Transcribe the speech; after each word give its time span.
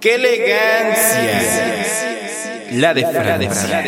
¡Qué 0.00 0.14
elegancia! 0.14 1.80
La 2.72 2.94
de 2.94 3.04
Francia. 3.04 3.84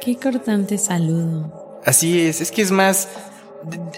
Qué 0.00 0.16
cortante 0.16 0.78
saludo. 0.78 1.80
Así 1.84 2.20
es, 2.20 2.40
es 2.40 2.50
que 2.50 2.62
es 2.62 2.70
más... 2.70 3.08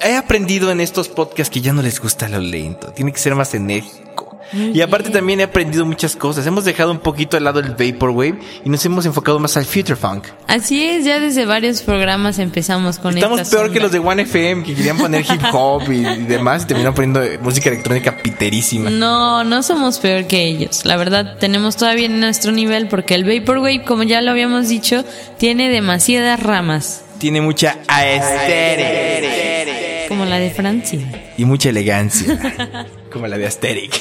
He 0.00 0.14
aprendido 0.14 0.70
en 0.70 0.80
estos 0.80 1.08
podcasts 1.08 1.52
que 1.52 1.60
ya 1.60 1.72
no 1.72 1.82
les 1.82 2.00
gusta 2.00 2.28
lo 2.28 2.38
lento, 2.38 2.92
tiene 2.92 3.12
que 3.12 3.18
ser 3.18 3.34
más 3.34 3.52
enérgico. 3.54 4.25
Muy 4.52 4.72
Y 4.76 4.80
aparte 4.80 5.08
bien. 5.08 5.18
también 5.18 5.40
he 5.40 5.44
aprendido 5.44 5.84
muchas 5.86 6.16
cosas. 6.16 6.46
Hemos 6.46 6.64
dejado 6.64 6.90
un 6.92 6.98
poquito 6.98 7.36
al 7.36 7.44
lado 7.44 7.60
el 7.60 7.70
Vaporwave 7.70 8.38
y 8.64 8.68
nos 8.68 8.84
hemos 8.84 9.06
enfocado 9.06 9.38
más 9.38 9.56
al 9.56 9.64
Future 9.64 9.96
Funk. 9.96 10.26
Así 10.46 10.84
es, 10.84 11.04
ya 11.04 11.18
desde 11.20 11.46
varios 11.46 11.82
programas 11.82 12.38
empezamos 12.38 12.98
con 12.98 13.16
Estamos 13.16 13.40
esta 13.40 13.56
peor 13.56 13.72
que 13.72 13.80
los 13.80 13.92
de 13.92 13.98
One 13.98 14.22
FM 14.22 14.64
que 14.64 14.74
querían 14.74 14.98
poner 14.98 15.22
hip 15.22 15.42
hop 15.52 15.90
y, 15.90 16.06
y 16.06 16.22
demás 16.24 16.64
y 16.64 16.66
terminaron 16.66 16.94
poniendo 16.94 17.20
música 17.42 17.70
electrónica 17.70 18.16
piterísima. 18.18 18.90
No, 18.90 19.44
no 19.44 19.62
somos 19.62 19.98
peor 19.98 20.26
que 20.26 20.44
ellos. 20.46 20.84
La 20.84 20.96
verdad, 20.96 21.36
tenemos 21.38 21.76
todavía 21.76 22.06
en 22.06 22.20
nuestro 22.20 22.52
nivel 22.52 22.88
porque 22.88 23.14
el 23.14 23.24
Vaporwave, 23.24 23.84
como 23.84 24.02
ya 24.04 24.20
lo 24.22 24.30
habíamos 24.30 24.68
dicho, 24.68 25.04
tiene 25.38 25.68
demasiadas 25.70 26.40
ramas, 26.40 27.02
Tiene 27.18 27.40
mucha 27.40 27.78
aesthetic 27.88 30.08
como 30.08 30.24
la 30.24 30.38
de 30.38 30.50
Francia. 30.50 31.00
y 31.36 31.44
mucha 31.44 31.68
elegancia, 31.70 32.86
como 33.12 33.26
la 33.26 33.36
de 33.38 33.46
Aesthetic. 33.46 33.92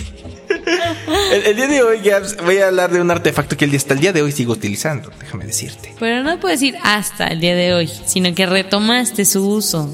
El, 1.08 1.44
el 1.46 1.56
día 1.56 1.68
de 1.68 1.84
hoy, 1.84 2.00
voy 2.44 2.58
a 2.58 2.68
hablar 2.68 2.92
de 2.92 3.02
un 3.02 3.12
artefacto 3.12 3.56
que 3.58 3.66
hasta 3.66 3.94
el 3.94 4.00
día 4.00 4.14
de 4.14 4.22
hoy 4.22 4.32
sigo 4.32 4.54
utilizando, 4.54 5.12
déjame 5.20 5.46
decirte. 5.46 5.94
Pero 6.00 6.24
no 6.24 6.40
puedes 6.40 6.62
ir 6.62 6.76
hasta 6.84 7.28
el 7.28 7.40
día 7.40 7.56
de 7.56 7.74
hoy, 7.74 7.90
sino 8.06 8.34
que 8.34 8.46
retomaste 8.46 9.26
su 9.26 9.48
uso. 9.48 9.88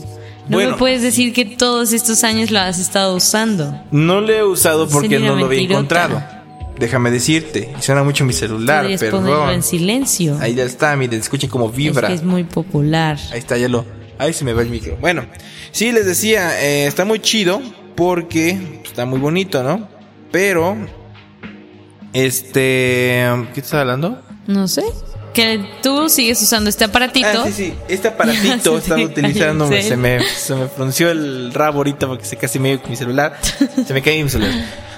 No 0.48 0.58
Bueno. 0.58 0.72
me 0.72 0.78
puedes 0.78 1.02
decir 1.02 1.34
que 1.34 1.46
todos 1.46 1.94
estos 1.94 2.24
años 2.24 2.52
lo 2.52 2.60
has 2.60 2.80
estado 2.80 3.16
usando. 3.16 3.80
No 3.92 4.22
lo 4.22 4.34
he 4.34 4.44
usado 4.44 4.88
porque 4.90 5.20
no 5.20 5.36
lo 5.36 5.46
había 5.46 5.62
encontrado. 5.62 6.22
Déjame 6.80 7.12
decirte, 7.12 7.72
suena 7.80 8.04
mucho 8.04 8.26
mi 8.26 8.34
celular, 8.34 8.88
perdón. 9.00 9.52
en 9.52 9.62
silencio. 9.62 10.38
Ahí 10.42 10.56
ya 10.56 10.64
está, 10.64 10.96
miren, 10.96 11.20
escuchen 11.20 11.50
cómo 11.50 11.70
es 11.70 11.76
vibra. 11.76 12.08
que 12.08 12.16
es 12.16 12.24
muy 12.24 12.44
popular. 12.44 13.20
Ahí 13.32 13.40
está, 13.40 13.58
ya 13.58 13.68
lo. 13.68 13.86
Ahí 14.18 14.34
se 14.34 14.44
me 14.46 14.54
va 14.54 14.62
el 14.62 14.70
micro. 14.70 14.98
Bueno, 15.00 15.26
sí, 15.72 15.92
les 15.92 16.06
decía, 16.06 16.60
eh, 16.64 16.88
está 16.88 17.06
muy 17.06 17.20
chido 17.20 17.62
porque 17.96 18.82
está 18.84 19.06
muy 19.06 19.20
bonito, 19.20 19.62
¿no? 19.64 19.88
Pero, 20.32 20.76
este. 22.14 23.26
¿Qué 23.54 23.60
estaba 23.60 23.82
hablando? 23.82 24.22
No 24.48 24.68
sé. 24.68 24.84
Que 25.34 25.66
tú 25.82 26.10
sigues 26.10 26.42
usando 26.42 26.70
este 26.70 26.84
aparatito. 26.84 27.28
Ah, 27.28 27.46
sí, 27.46 27.52
sí. 27.54 27.74
Este 27.88 28.10
aparatito 28.10 28.78
estaba 28.78 29.02
utilizando. 29.02 29.68
Se 29.68 29.96
me, 29.96 30.22
se 30.24 30.56
me 30.56 30.68
frunció 30.68 31.10
el 31.10 31.54
rabo 31.54 31.78
ahorita 31.78 32.08
porque 32.08 32.26
se 32.26 32.36
casi 32.36 32.60
medio 32.60 32.82
con 32.82 32.92
mi 32.92 32.98
celular. 32.98 33.40
se 33.86 33.94
me 33.94 34.02
cae 34.02 34.22
mi 34.24 34.30
celular. 34.30 34.54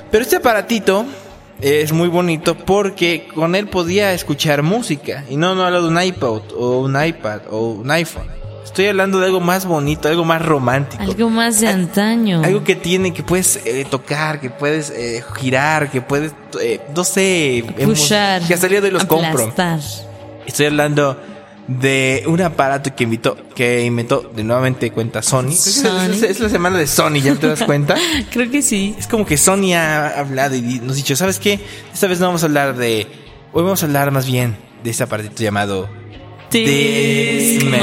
Pero 0.10 0.24
este 0.24 0.38
aparatito 0.38 1.06
es 1.62 1.92
muy 1.92 2.08
bonito 2.08 2.58
porque 2.58 3.28
con 3.34 3.56
él 3.56 3.68
podía 3.68 4.14
escuchar 4.14 4.64
música. 4.64 5.24
Y 5.30 5.38
no, 5.38 5.54
no 5.56 5.66
hablo 5.66 5.84
de 5.84 5.88
un 5.90 6.02
iPod 6.02 6.42
o 6.58 6.80
un 6.80 7.02
iPad 7.04 7.42
o 7.50 7.70
un 7.70 7.92
iPhone. 7.92 8.28
Estoy 8.64 8.88
hablando 8.88 9.20
de 9.20 9.28
algo 9.28 9.40
más 9.40 9.66
bonito, 9.66 10.08
algo 10.08 10.26
más 10.26 10.42
romántico. 10.42 11.04
Algo 11.04 11.30
más 11.30 11.60
de 11.62 11.68
antaño. 11.68 12.42
Algo 12.44 12.64
que 12.64 12.76
tiene, 12.76 13.14
que 13.14 13.24
puedes 13.24 13.58
eh, 13.66 13.86
tocar, 13.90 14.40
que 14.40 14.50
puedes 14.50 14.90
eh, 14.90 15.24
girar, 15.40 15.92
que 15.92 16.02
puedes, 16.02 16.34
eh, 16.62 16.82
no 16.96 17.04
sé, 17.04 17.64
Pushar. 17.84 18.42
que 18.42 18.56
día 18.56 18.82
de 18.82 18.88
hoy 18.88 18.92
los 18.92 19.06
compro. 19.06 19.54
Estoy 20.46 20.66
hablando 20.66 21.18
de 21.68 22.24
un 22.28 22.42
aparato 22.42 22.94
que 22.96 23.04
invitó, 23.04 23.38
que 23.56 23.84
inventó 23.84 24.30
de 24.36 24.44
nuevamente 24.44 24.92
cuenta 24.92 25.22
Sony. 25.22 25.52
Es 25.52 26.40
la 26.40 26.50
semana 26.50 26.78
de 26.78 26.88
Sony, 26.88 27.22
¿ya 27.22 27.36
te 27.36 27.48
das 27.48 27.64
cuenta? 27.64 27.96
Creo 28.32 28.50
que 28.50 28.62
sí. 28.62 28.96
es 28.98 29.08
como 29.08 29.26
que 29.26 29.38
Sony 29.38 29.74
ha 29.76 30.20
hablado 30.20 30.56
y 30.56 30.62
nos 30.62 30.94
ha 30.94 30.96
dicho, 30.96 31.16
¿sabes 31.16 31.40
qué? 31.40 31.60
Esta 31.94 32.08
vez 32.08 32.20
no 32.20 32.28
vamos 32.28 32.44
a 32.44 32.48
hablar 32.48 32.76
de... 32.76 33.08
Hoy 33.54 33.64
vamos 33.64 33.84
a 33.84 33.86
hablar 33.86 34.12
más 34.12 34.26
bien 34.26 34.58
de 34.84 34.90
este 34.90 35.04
aparatito 35.04 35.44
llamado... 35.44 35.90
Discman. 36.52 37.82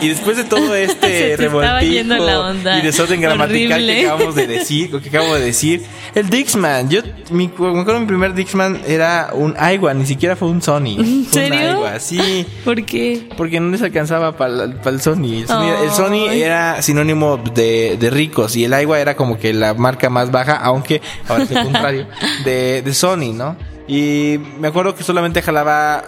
Y 0.00 0.08
después 0.08 0.36
de 0.36 0.44
todo 0.44 0.74
este 0.74 1.36
revoltijo 1.36 1.86
y 1.86 2.80
desorden 2.82 3.20
gramatical 3.20 3.72
Horrible. 3.72 3.94
que 3.94 4.06
acabamos 4.06 4.34
de 4.34 4.46
decir, 4.46 4.90
lo 4.90 5.00
que 5.00 5.08
acabo 5.08 5.34
de 5.34 5.40
decir, 5.40 5.82
el 6.14 6.30
Dixman, 6.30 6.88
yo 6.88 7.00
mi, 7.30 7.48
me 7.48 7.80
acuerdo 7.80 8.00
mi 8.00 8.06
primer 8.06 8.34
Dixman 8.34 8.82
era 8.86 9.30
un 9.32 9.54
Aiwa, 9.58 9.94
ni 9.94 10.06
siquiera 10.06 10.36
fue 10.36 10.48
un 10.48 10.62
Sony. 10.62 10.96
¿En 10.98 11.04
Fue 11.04 11.04
un 11.04 11.26
serio? 11.26 11.58
Aiwa, 11.58 12.00
sí, 12.00 12.46
¿Por 12.64 12.84
qué? 12.84 13.28
porque 13.36 13.60
no 13.60 13.70
les 13.70 13.82
alcanzaba 13.82 14.36
para 14.36 14.64
el 14.64 15.00
Sony. 15.00 15.42
El 15.42 15.90
Sony, 15.90 16.28
el 16.30 16.42
era 16.42 16.80
sinónimo 16.82 17.36
de, 17.36 17.96
de 17.98 18.10
ricos 18.10 18.56
y 18.56 18.64
el 18.64 18.72
Aiwa 18.72 18.98
era 18.98 19.16
como 19.16 19.38
que 19.38 19.52
la 19.52 19.74
marca 19.74 20.08
más 20.10 20.30
baja, 20.30 20.56
aunque 20.56 21.00
ahora 21.28 21.44
es 21.44 21.50
lo 21.50 21.62
contrario, 21.62 22.06
de, 22.44 22.82
de 22.82 22.94
Sony, 22.94 23.32
¿no? 23.34 23.56
Y 23.86 24.38
me 24.60 24.68
acuerdo 24.68 24.94
que 24.94 25.02
solamente 25.02 25.40
jalaba 25.40 26.04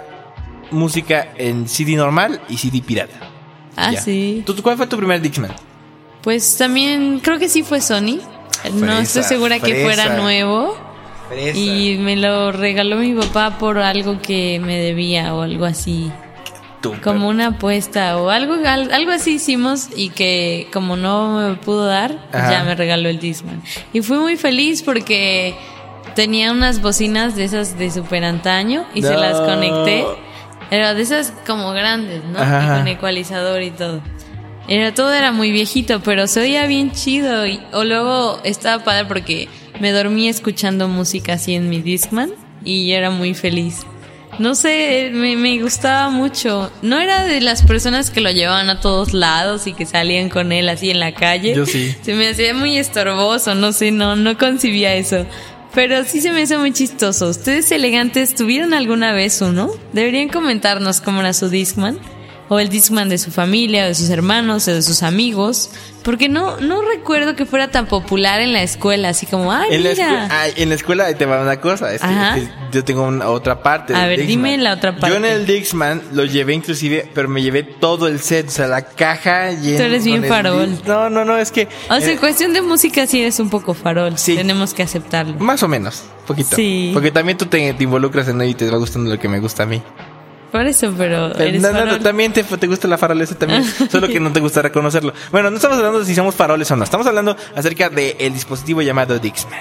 música 0.71 1.29
en 1.37 1.67
CD 1.67 1.97
normal 1.97 2.41
y 2.49 2.59
CD 2.59 2.83
pirata. 2.83 3.30
Ah, 3.77 3.93
Ya. 3.93 4.01
sí. 4.01 4.43
¿Tú, 4.47 4.55
¿Cuál 4.63 4.77
fue 4.77 4.87
tu 4.87 4.97
primer 4.97 5.21
Dixman? 5.21 5.53
Pues 6.23 6.57
también 6.59 7.21
creo 7.21 7.39
que 7.39 7.49
sí 7.49 7.63
fue 7.63 7.81
Sony. 7.81 8.19
no 8.75 8.99
estoy 8.99 9.23
segura 9.23 9.59
que 9.59 9.83
fuera 9.83 10.17
nuevo. 10.17 10.77
Y 11.55 11.97
me 12.01 12.17
lo 12.17 12.51
regaló 12.53 12.97
mi 12.97 13.15
papá 13.15 13.57
por 13.59 13.79
algo 13.79 14.21
que 14.21 14.59
me 14.61 14.77
debía 14.79 15.33
o 15.35 15.43
algo 15.43 15.65
así. 15.65 16.11
Como 17.05 17.29
una 17.29 17.49
apuesta 17.49 18.17
o 18.17 18.31
algo, 18.31 18.55
al- 18.67 18.91
algo 18.93 19.13
así 19.13 19.35
hicimos 19.35 19.89
y 19.95 20.09
que 20.11 20.67
como 20.73 20.97
no 20.97 21.49
me 21.49 21.55
pudo 21.57 21.87
dar, 21.87 22.17
pues 22.31 22.43
Ajá. 22.43 22.53
ya 22.53 22.65
me 22.65 22.75
regaló 22.75 23.09
el 23.11 23.21
Discman. 23.21 23.63
Y 23.93 24.01
fui 24.01 24.17
muy 24.17 24.37
feliz 24.39 24.83
porque 24.83 25.55
tenía 26.15 26.51
unas 26.53 26.81
bocinas 26.83 27.37
de 27.37 27.45
esas 27.45 27.79
de 27.79 27.91
super 27.91 28.25
antaño 28.25 28.87
y 28.95 29.03
se 29.03 29.15
las 29.15 29.41
conecté. 29.41 30.05
Era 30.71 30.95
de 30.95 31.03
esas 31.03 31.33
como 31.47 31.73
grandes, 31.73 32.23
¿no? 32.25 32.39
Ajá. 32.39 32.65
Y 32.65 32.79
con 32.79 32.89
ecualizador 32.89 33.63
y 33.63 33.71
todo. 33.71 34.01
Era, 34.69 34.95
todo 34.95 35.13
era 35.13 35.33
muy 35.33 35.51
viejito, 35.51 36.01
pero 36.01 36.27
se 36.27 36.41
oía 36.41 36.67
bien 36.67 36.93
chido. 36.93 37.47
Y, 37.47 37.61
o 37.73 37.85
luego 37.85 38.41
estaba 38.45 38.85
padre 38.85 39.07
porque 39.07 39.49
me 39.81 39.91
dormí 39.91 40.29
escuchando 40.29 40.87
música 40.89 41.35
así 41.35 41.55
en 41.55 41.69
mi 41.69 41.81
Discman 41.81 42.31
y 42.65 42.89
yo 42.89 42.97
era 42.97 43.11
muy 43.11 43.35
feliz. 43.35 43.85
No 44.39 44.55
sé, 44.55 45.11
me, 45.13 45.37
me 45.37 45.61
gustaba 45.61 46.09
mucho. 46.09 46.71
No 46.83 47.01
era 47.01 47.25
de 47.25 47.41
las 47.41 47.63
personas 47.63 48.11
que 48.11 48.21
lo 48.21 48.31
llevaban 48.31 48.71
a 48.71 48.81
todos 48.81 49.13
lados 49.13 49.67
y 49.67 49.73
que 49.73 49.87
salían 49.87 50.29
con 50.29 50.53
él 50.53 50.69
así 50.69 50.91
en 50.91 51.01
la 51.01 51.13
calle. 51.13 51.55
Yo 51.55 51.67
sí. 51.67 51.95
Se 52.03 52.15
me 52.15 52.29
hacía 52.29 52.55
muy 52.55 52.79
estorboso, 52.79 53.55
no 53.55 53.73
sé, 53.73 53.91
no, 53.91 54.17
no 54.17 54.39
concibía 54.39 54.95
eso. 54.95 55.27
Pero 55.75 56.05
sí 56.05 56.21
se 56.21 56.33
me 56.33 56.43
hizo 56.43 56.59
muy 56.59 56.73
chistoso. 56.73 57.29
¿Ustedes 57.29 57.71
elegantes 57.71 58.35
tuvieron 58.35 58.75
alguna 58.75 59.13
vez 59.13 59.41
uno? 59.41 59.71
Deberían 59.93 60.29
comentarnos 60.29 61.01
cómo 61.01 61.21
era 61.21 61.33
su 61.33 61.49
Discman. 61.49 61.99
O 62.53 62.59
el 62.59 62.69
Discman 62.69 63.09
de 63.09 63.17
su 63.17 63.31
familia, 63.31 63.85
o 63.85 63.87
de 63.87 63.95
sus 63.95 64.11
hermanos, 64.11 64.67
o 64.67 64.75
de 64.75 64.83
sus 64.83 65.05
amigos. 65.05 65.71
Porque 66.03 66.29
no, 66.29 66.57
no 66.61 66.83
recuerdo 66.83 67.37
que 67.37 67.47
fuera 67.47 67.71
tan 67.71 67.87
popular 67.87 68.41
en 68.41 68.53
la 68.53 68.63
escuela, 68.63 69.11
así 69.11 69.25
como, 69.27 69.53
ay, 69.53 69.69
En 69.71 69.85
la, 69.85 69.91
mira. 69.91 70.29
ay, 70.31 70.53
en 70.57 70.69
la 70.71 70.75
escuela 70.75 71.15
te 71.15 71.27
va 71.27 71.41
una 71.41 71.61
cosa. 71.61 71.95
Es 71.95 72.03
es 72.03 72.49
yo 72.73 72.85
tengo 72.85 73.05
una, 73.05 73.29
otra 73.29 73.63
parte. 73.63 73.95
A 73.95 74.07
ver, 74.07 74.19
Dixman. 74.21 74.27
dime 74.27 74.59
la 74.59 74.73
otra 74.75 74.93
parte. 74.97 75.11
Yo 75.11 75.17
en 75.17 75.27
el 75.27 75.47
Dixman 75.47 76.03
lo 76.13 76.25
llevé 76.25 76.55
inclusive, 76.55 77.09
pero 77.15 77.29
me 77.29 77.41
llevé 77.41 77.63
todo 77.63 78.09
el 78.09 78.19
set, 78.19 78.49
o 78.49 78.51
sea, 78.51 78.67
la 78.67 78.83
caja 78.83 79.53
llena. 79.53 79.79
Tú 79.79 79.85
eres 79.85 80.05
bien 80.05 80.25
farol. 80.25 80.77
No, 80.87 81.09
no, 81.09 81.25
no, 81.25 81.39
es 81.39 81.53
que. 81.53 81.69
O 81.89 81.99
sea, 82.01 82.09
eh, 82.09 82.13
en 82.15 82.19
cuestión 82.19 82.53
de 82.53 82.63
música 82.63 83.07
sí 83.07 83.21
eres 83.21 83.39
un 83.39 83.49
poco 83.49 83.75
farol. 83.75 84.19
Sí. 84.19 84.35
Tenemos 84.35 84.75
que 84.75 84.83
aceptarlo. 84.83 85.35
más 85.39 85.63
o 85.63 85.69
menos, 85.69 86.03
poquito. 86.27 86.57
Sí. 86.57 86.91
Porque 86.93 87.13
también 87.13 87.39
tú 87.39 87.47
te, 87.47 87.73
te 87.75 87.85
involucras 87.85 88.27
en 88.27 88.41
ello 88.41 88.51
y 88.51 88.55
te 88.55 88.69
va 88.69 88.79
gustando 88.79 89.09
lo 89.09 89.21
que 89.21 89.29
me 89.29 89.39
gusta 89.39 89.63
a 89.63 89.67
mí. 89.67 89.81
Por 90.51 90.67
eso, 90.67 90.93
pero, 90.97 91.35
eres 91.37 91.63
no, 91.63 91.73
no, 91.73 91.79
farol. 91.79 92.01
también 92.01 92.33
te, 92.33 92.43
te 92.43 92.67
gusta 92.67 92.89
la 92.89 92.99
farolesa 92.99 93.37
también, 93.37 93.65
solo 93.91 94.09
que 94.09 94.19
no 94.19 94.33
te 94.33 94.41
gusta 94.41 94.63
reconocerlo. 94.63 95.13
Bueno, 95.31 95.51
no 95.51 95.57
estamos 95.57 95.79
hablando 95.79 96.01
de 96.01 96.07
si 96.07 96.15
somos 96.15 96.35
faroles 96.35 96.71
o 96.71 96.77
no, 96.77 96.85
estamos 96.85 97.07
hablando 97.07 97.37
acerca 97.55 97.89
del 97.89 98.35
dispositivo 98.35 98.83
llamado 98.83 99.19
Dixman. 99.19 99.61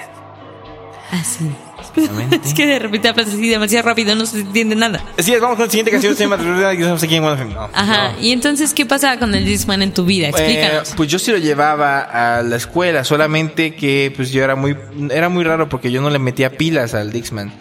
Así. 1.12 1.50
Exactamente. 1.80 2.40
es 2.48 2.54
que 2.54 2.68
de 2.68 2.80
repente 2.80 3.08
hablas 3.08 3.28
así 3.28 3.50
demasiado 3.50 3.88
rápido, 3.88 4.16
no 4.16 4.26
se 4.26 4.42
entiende 4.42 4.76
nada. 4.76 5.04
Así 5.18 5.34
es, 5.34 5.42
vamos 5.42 5.58
con 5.58 5.66
la 5.66 5.72
siguiente 5.72 5.92
canción. 5.92 6.16
Se 6.16 6.24
llama 6.24 6.38
No 7.46 7.70
Ajá. 7.74 8.12
no. 8.14 8.22
Y 8.22 8.32
entonces, 8.32 8.74
¿qué 8.74 8.86
pasaba 8.86 9.18
con 9.18 9.34
el 9.34 9.46
Discman 9.46 9.82
en 9.82 9.94
tu 9.94 10.06
vida? 10.06 10.30
Explícanos. 10.30 10.92
Eh, 10.92 10.94
pues 10.96 11.10
yo 11.10 11.20
sí 11.20 11.32
lo 11.32 11.38
llevaba 11.38 12.02
a 12.02 12.44
la 12.44 12.56
escuela, 12.56 13.04
solamente 13.04 13.76
que 13.76 14.14
pues 14.16 14.32
yo 14.32 14.44
era 14.44 14.56
muy 14.56 14.78
era 15.10 15.30
muy 15.30 15.44
raro 15.44 15.70
porque 15.70 15.92
yo 15.92 16.02
no 16.02 16.10
le 16.10 16.20
metía 16.20 16.52
pilas 16.52 16.94
al 16.94 17.12
Dixman. 17.12 17.52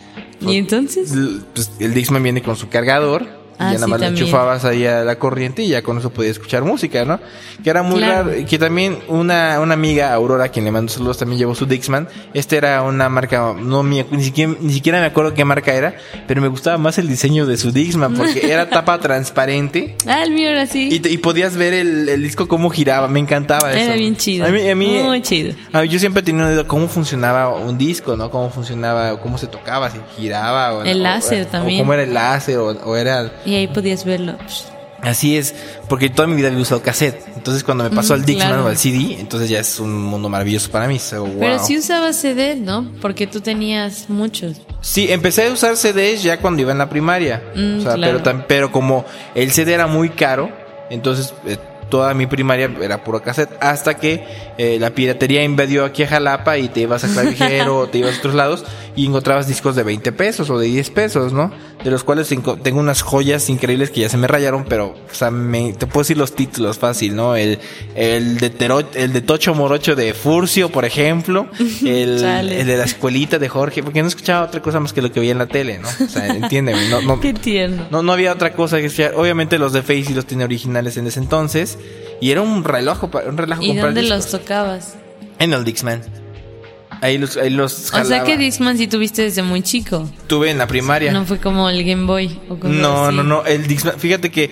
Y 0.41 0.57
entonces, 0.57 1.13
Pues 1.55 1.71
el 1.79 1.95
Dixman 1.95 2.23
viene 2.23 2.43
con 2.43 2.57
su 2.57 2.69
cargador. 2.69 3.38
Y 3.61 3.63
Ah, 3.63 3.73
ya 3.73 3.75
nada 3.75 3.85
sí, 3.87 3.91
más 3.91 4.01
le 4.01 4.07
enchufabas 4.07 4.65
ahí 4.65 4.87
a 4.87 5.03
la 5.03 5.19
corriente 5.19 5.63
y 5.63 5.69
ya 5.69 5.83
con 5.83 5.99
eso 5.99 6.11
podías 6.11 6.33
escuchar 6.33 6.63
música, 6.65 7.05
¿no? 7.05 7.19
Que 7.63 7.71
era 7.71 7.83
muy 7.83 7.99
Claro. 7.99 8.31
raro. 8.31 8.47
Que 8.49 8.59
también 8.59 8.99
una, 9.09 9.59
una 9.61 9.75
amiga, 9.75 10.13
Aurora, 10.15 10.49
quien 10.49 10.65
le 10.65 10.71
mando 10.71 10.93
saludos, 10.93 11.19
también 11.19 11.39
llevó 11.41 11.55
su 11.57 11.67
Dixman. 11.67 12.09
Este 12.35 12.57
era 12.57 12.83
una 12.83 13.09
marca, 13.09 13.55
no 13.59 13.83
me- 13.83 14.07
ni 14.11 14.23
siquiera, 14.23 14.53
ni 14.61 14.73
siquiera 14.73 15.01
me 15.01 15.07
acuerdo 15.07 15.35
qué 15.35 15.45
marca 15.45 15.75
era, 15.75 15.95
pero 16.29 16.41
me 16.41 16.49
gustaba 16.49 16.79
más 16.79 16.99
el 16.99 17.09
diseño 17.09 17.47
de 17.47 17.57
su 17.57 17.73
Dixman 17.73 18.15
porque 18.15 18.53
era 18.53 18.69
tapa 18.71 18.99
transparente. 19.01 19.97
ah, 20.07 20.23
el 20.23 20.31
mío 20.31 20.49
era 20.49 20.63
así. 20.63 20.89
Y, 20.91 21.09
y 21.09 21.19
podías 21.19 21.57
ver 21.57 21.75
el, 21.75 22.09
el 22.09 22.23
disco 22.23 22.47
cómo 22.49 22.71
giraba, 22.71 23.09
me 23.09 23.19
encantaba 23.21 23.71
eso. 23.73 23.79
Era 23.81 23.95
bien 23.95 24.17
chido. 24.17 24.47
A 24.47 24.51
mí, 24.51 24.69
a 24.69 24.75
mí- 24.75 25.01
Muy 25.03 25.21
chido. 25.23 25.55
a 25.73 25.83
mí 25.83 25.89
yo 25.89 25.99
siempre 25.99 26.21
he 26.21 26.25
tenido 26.25 26.45
una 26.47 26.55
duda 26.55 26.67
cómo 26.67 26.89
funcionaba 26.89 27.49
un 27.57 27.77
disco, 27.77 28.17
¿no? 28.17 28.31
Cómo 28.31 28.51
funcionaba, 28.51 29.21
cómo 29.21 29.37
se 29.39 29.47
tocaba, 29.47 29.91
si 29.91 29.99
giraba 30.17 30.75
o 30.75 30.83
El 30.85 31.01
o- 31.01 31.03
láser 31.03 31.43
o 31.43 31.47
también. 31.49 31.81
cómo 31.81 31.93
era 31.95 32.03
el 32.05 32.15
láser 32.15 32.59
o, 32.59 32.69
o 32.69 32.97
era 32.97 33.33
Y 33.49 33.55
ahí 33.55 33.67
podías 33.69 34.05
verlo. 34.05 34.35
así 35.01 35.37
es, 35.37 35.55
porque 35.89 36.11
toda 36.11 36.27
mi 36.29 36.35
vida 36.35 36.49
había 36.49 36.61
usado 36.61 36.83
cassette. 36.83 37.23
Entonces 37.37 37.65
cuando 37.65 37.85
me 37.85 37.91
pasó 37.91 38.13
Mm, 38.15 38.17
al 38.17 38.25
Dixman 38.27 38.49
claro. 38.49 38.65
o 38.65 38.69
al 38.69 38.77
CD, 38.77 39.17
entonces 39.21 39.49
ya 39.49 39.61
es 39.61 39.79
un 39.81 40.03
mundo 40.03 40.29
maravilloso 40.29 40.71
para 40.71 40.87
mí. 40.89 40.99
so, 40.99 41.25
wow. 41.25 41.39
Pero 41.41 41.59
sí 41.65 41.79
usabas 41.79 42.17
CD, 42.17 42.57
¿no? 42.57 42.91
Porque 43.01 43.27
tú 43.27 43.41
tenías 43.41 44.11
muchos. 44.11 44.57
Sí, 44.81 45.07
empecé 45.11 45.47
a 45.47 45.53
usar 45.53 45.77
CDs 45.77 46.23
ya 46.23 46.39
cuando 46.41 46.63
iba 46.63 46.73
en 46.73 46.79
la 46.79 46.89
primaria. 46.91 47.43
Mm, 47.55 47.79
o 47.79 47.83
sea, 47.83 47.95
claro. 47.95 48.21
pero, 48.23 48.45
pero 48.47 48.73
como 48.73 49.05
el 49.35 49.51
CD 49.53 49.73
era 49.73 49.87
muy 49.87 50.11
caro, 50.11 50.51
entonces 50.91 51.33
eh, 51.47 51.57
toda 51.89 52.13
mi 52.15 52.27
primaria 52.27 52.71
era 52.83 53.03
puro 53.03 53.23
cassette. 53.23 53.51
Hasta 53.61 53.95
que 53.95 54.25
eh, 54.59 54.77
la 54.81 54.91
piratería 54.91 55.43
invadió 55.43 55.85
aquí 55.85 56.03
a 56.03 56.09
Jalapa 56.09 56.59
y 56.59 56.69
te 56.69 56.81
ibas 56.81 57.03
a 57.05 57.09
Clavijero 57.13 57.79
o 57.79 57.87
te 57.89 57.99
ibas 57.99 58.17
a 58.17 58.19
otros 58.19 58.35
lados 58.35 58.65
y 59.03 59.07
encontrabas 59.07 59.47
discos 59.47 59.77
de 59.77 59.83
20 59.85 60.11
pesos 60.13 60.51
o 60.51 60.59
de 60.59 60.67
10 60.67 60.91
pesos, 60.91 61.33
¿no? 61.33 61.53
De 61.85 61.91
los 61.91 62.03
cuales 62.05 62.29
tengo 62.29 62.81
unas 62.81 63.03
joyas 63.03 63.49
increíbles 63.49 63.91
que 63.91 64.01
ya 64.01 64.09
se 64.09 64.17
me 64.17 64.27
rayaron, 64.27 64.65
pero, 64.69 64.89
o 64.89 65.15
sea, 65.15 65.31
me, 65.31 65.73
te 65.73 65.87
puedo 65.87 66.03
decir 66.03 66.19
los 66.19 66.35
títulos 66.35 66.79
fácil, 66.79 67.15
¿no? 67.15 67.37
El, 67.37 67.59
el, 67.95 68.39
de 68.39 68.51
Tero- 68.51 68.85
el 68.95 69.13
de 69.13 69.21
Tocho 69.21 69.55
Morocho 69.55 69.95
de 69.95 70.15
Furcio, 70.15 70.71
por 70.71 70.85
ejemplo. 70.85 71.47
El, 71.85 72.21
de 72.21 72.77
la 72.77 72.85
escuelita 72.85 73.39
de 73.39 73.49
Jorge, 73.49 73.83
porque 73.83 74.03
no 74.03 74.09
escuchaba 74.09 74.45
otra 74.47 74.61
cosa 74.61 74.81
más 74.81 74.93
que 74.93 75.01
lo 75.03 75.13
que 75.13 75.21
veía 75.21 75.33
en 75.33 75.39
la 75.39 75.47
tele, 75.47 75.79
¿no? 75.79 75.89
O 75.89 76.09
sea, 76.09 76.27
entiéndeme, 76.27 76.89
no, 76.89 77.01
no, 77.03 77.21
Qué 77.21 77.33
tierno. 77.35 77.87
no, 77.91 78.03
no 78.03 78.13
había 78.13 78.33
otra 78.33 78.53
cosa 78.53 78.79
que 78.79 78.87
escuchar. 78.87 79.15
Obviamente 79.17 79.59
los 79.59 79.73
de 79.73 79.83
Face 79.83 80.07
y 80.11 80.15
los 80.15 80.27
tenía 80.27 80.45
originales 80.45 80.97
en 80.97 81.07
ese 81.07 81.21
entonces. 81.21 81.79
Y 82.21 82.31
era 82.33 82.43
un 82.43 82.65
reloj, 82.65 83.05
un 83.29 83.37
relajo 83.37 83.63
¿Y 83.63 83.69
comprar 83.69 83.87
dónde 83.89 84.01
discos. 84.03 84.19
los 84.19 84.31
tocabas? 84.41 84.95
En 85.39 85.53
el 85.53 85.65
Dixman. 85.65 86.03
Ahí 87.01 87.17
los, 87.19 87.37
ahí 87.37 87.51
los 87.51 87.93
O 87.95 88.05
sea 88.05 88.25
que 88.25 88.37
Discman 88.37 88.77
sí 88.77 88.89
tuviste 88.89 89.23
desde 89.23 89.43
muy 89.43 89.63
chico. 89.63 90.11
Tuve 90.27 90.51
en 90.51 90.59
la 90.59 90.67
primaria. 90.67 91.13
No 91.13 91.25
fue 91.25 91.39
como 91.39 91.69
el 91.71 91.85
Game 91.85 92.07
Boy 92.07 92.39
o 92.49 92.57
No, 92.69 93.07
así. 93.07 93.17
no, 93.17 93.23
no. 93.23 93.45
El 93.47 93.67
Dixman, 93.67 93.99
fíjate 93.99 94.31
que 94.31 94.51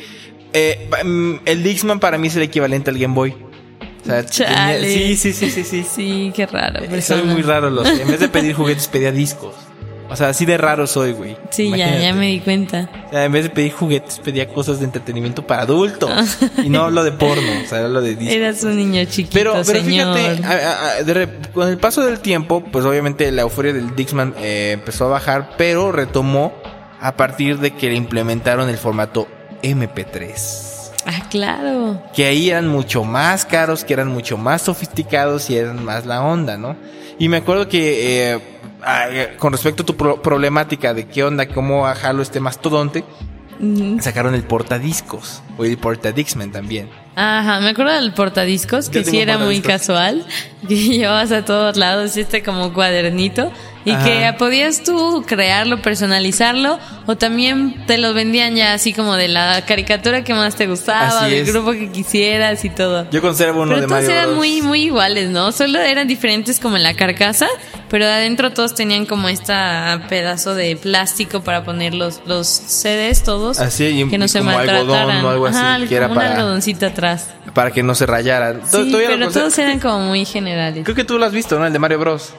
eh, 0.52 0.88
mm, 1.04 1.34
el 1.44 1.62
Dixman 1.62 1.98
para 2.00 2.19
mí 2.19 2.28
es 2.28 2.37
el 2.37 2.43
equivalente 2.43 2.90
al 2.90 2.98
Game 2.98 3.14
Boy. 3.14 3.34
O 4.02 4.06
sea, 4.06 4.25
Chale. 4.25 4.81
tenía- 4.87 5.16
sí, 5.16 5.16
sí, 5.16 5.32
sí, 5.32 5.50
sí, 5.50 5.64
sí. 5.64 5.84
Sí, 5.94 6.32
qué 6.34 6.46
raro. 6.46 6.84
Eh, 6.84 6.88
persona. 6.88 7.25
muy 7.25 7.43
raro. 7.43 7.69
Los, 7.70 7.88
en 7.88 8.06
vez 8.06 8.20
de 8.20 8.28
pedir 8.28 8.54
juguetes, 8.54 8.87
pedía 8.87 9.10
discos. 9.10 9.54
O 10.08 10.14
sea, 10.17 10.29
así 10.29 10.47
de 10.47 10.56
raro 10.56 10.87
soy, 10.87 11.12
güey. 11.12 11.37
Sí, 11.50 11.64
ya, 11.70 11.76
Imagínate. 11.76 12.03
ya 12.03 12.14
me 12.14 12.26
di 12.29 12.41
cuenta. 12.41 12.88
O 13.08 13.11
sea, 13.11 13.25
en 13.25 13.32
vez 13.32 13.43
de 13.44 13.50
pedir 13.50 13.73
juguetes, 13.73 14.19
pedía 14.20 14.47
cosas 14.49 14.79
de 14.79 14.85
entretenimiento 14.85 15.47
para 15.47 15.62
adultos. 15.62 16.11
y 16.64 16.69
no 16.69 16.85
hablo 16.85 17.03
de 17.03 17.12
porno, 17.12 17.50
o 17.64 17.69
sea, 17.69 17.85
hablo 17.85 18.00
de 18.00 18.14
discos. 18.14 18.37
Eras 18.37 18.62
un 18.62 18.76
niño 18.76 19.05
chiquito, 19.06 19.31
Pero, 19.35 19.53
pero 19.67 19.81
señor. 19.81 20.17
fíjate, 20.17 20.44
a- 20.47 20.91
a- 20.99 21.03
de 21.03 21.29
con 21.53 21.69
el 21.69 21.79
paso 21.79 22.05
del 22.05 22.20
tiempo, 22.20 22.62
pues 22.70 22.85
obviamente 22.85 23.31
la 23.32 23.43
euforia 23.43 23.73
del 23.73 23.97
Dixman 23.97 24.35
eh, 24.38 24.70
empezó 24.75 25.06
a 25.06 25.08
bajar, 25.08 25.50
pero 25.58 25.91
retomó 25.91 26.52
a 27.00 27.17
partir 27.17 27.59
de 27.59 27.73
que 27.73 27.88
le 27.88 27.97
implementaron 27.97 28.69
el 28.69 28.79
formato 28.79 29.26
MP3. 29.62 30.93
Ah, 31.09 31.29
claro. 31.31 32.02
Que 32.14 32.26
ahí 32.26 32.50
eran 32.50 32.67
mucho 32.69 33.05
más 33.05 33.44
caros, 33.44 33.85
que 33.85 33.93
eran 33.93 34.09
mucho 34.09 34.37
más 34.37 34.62
sofisticados 34.62 35.50
y 35.50 35.56
eran 35.56 35.85
más 35.85 36.05
la 36.06 36.23
onda, 36.23 36.56
¿no? 36.56 36.76
Y 37.18 37.28
me 37.28 37.38
acuerdo 37.38 37.68
que 37.68 38.32
eh, 38.34 38.38
ah, 38.82 39.06
eh, 39.10 39.36
con 39.38 39.52
respecto 39.52 39.82
a 39.82 39.86
tu 39.86 39.96
pro- 39.96 40.20
problemática 40.22 40.92
de 40.94 41.06
qué 41.06 41.24
onda, 41.24 41.48
cómo 41.48 41.84
jalo 41.94 42.22
este 42.22 42.40
mastodonte, 42.40 43.04
sacaron 44.00 44.34
el 44.34 44.42
portadiscos 44.42 45.42
o 45.56 45.64
el 45.64 45.78
portadixman 45.78 46.52
también. 46.52 46.90
Ajá, 47.18 47.60
me 47.60 47.70
acuerdo 47.70 47.94
del 47.94 48.12
portadiscos, 48.12 48.90
que 48.90 49.02
sí 49.02 49.18
era 49.18 49.38
muy 49.38 49.60
casual, 49.62 50.22
que 50.68 50.74
llevabas 50.76 51.32
a 51.32 51.46
todos 51.46 51.78
lados 51.78 52.14
este 52.18 52.42
como 52.42 52.74
cuadernito 52.74 53.50
y 53.86 53.92
Ajá. 53.92 54.04
que 54.04 54.34
podías 54.36 54.82
tú 54.82 55.24
crearlo, 55.26 55.80
personalizarlo 55.80 56.78
o 57.06 57.16
también 57.16 57.86
te 57.86 57.96
lo 57.96 58.12
vendían 58.12 58.54
ya 58.54 58.74
así 58.74 58.92
como 58.92 59.14
de 59.14 59.28
la 59.28 59.64
caricatura 59.64 60.24
que 60.24 60.34
más 60.34 60.56
te 60.56 60.66
gustaba, 60.66 61.26
del 61.26 61.46
grupo 61.46 61.70
que 61.72 61.90
quisieras 61.90 62.64
y 62.66 62.68
todo. 62.70 63.08
Yo 63.10 63.22
conservo 63.22 63.62
uno 63.62 63.70
Pero 63.76 63.80
de 63.82 63.86
todos 63.86 64.02
Mario 64.02 64.10
eran 64.10 64.24
Bros. 64.26 64.36
muy, 64.36 64.60
muy 64.60 64.82
iguales, 64.82 65.30
¿no? 65.30 65.52
Solo 65.52 65.78
eran 65.80 66.06
diferentes 66.08 66.60
como 66.60 66.76
en 66.76 66.82
la 66.82 66.94
carcasa, 66.94 67.46
pero 67.88 68.05
de 68.06 68.12
adentro 68.12 68.53
todos 68.53 68.75
tenían 68.75 69.06
como 69.06 69.29
esta 69.29 70.03
pedazo 70.09 70.55
de 70.55 70.77
plástico 70.77 71.41
para 71.43 71.65
poner 71.65 71.94
los, 71.94 72.21
los 72.27 72.47
CDs 72.47 73.23
todos. 73.23 73.59
Así, 73.61 73.85
y- 73.85 74.09
que 74.09 74.19
no 74.19 74.25
y 74.25 74.29
se 74.29 74.38
como 74.41 74.53
maltrataran. 74.53 74.91
algodón 75.11 75.25
o 75.25 75.29
algo 75.31 75.47
así, 75.47 75.59
Ajá, 75.59 75.87
que 75.87 75.94
era 75.97 76.09
un 76.09 76.15
para- 76.15 76.35
algodoncito 76.35 76.87
atrás. 76.87 77.31
para 77.55 77.71
que 77.71 77.83
no 77.83 77.94
se 77.94 78.06
rayaran. 78.06 78.62
Sí, 78.67 78.91
pero 79.06 79.31
todos 79.31 79.56
eran 79.59 79.79
como 79.79 80.00
muy 80.00 80.25
generales. 80.25 80.85
Creo 80.85 80.97
que 80.97 81.05
tú 81.05 81.19
lo 81.19 81.25
has 81.27 81.33
visto, 81.33 81.59
¿no? 81.59 81.67
El 81.67 81.73
de 81.73 81.79
Mario 81.79 81.99
Bros. 82.00 82.33